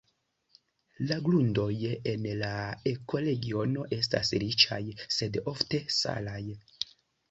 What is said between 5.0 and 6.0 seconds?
sed ofte